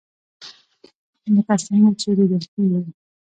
لکه 1.35 1.53
څنګه 1.65 1.91
چې 1.99 2.07
ليدل 2.17 2.43
کېږي 2.53 2.91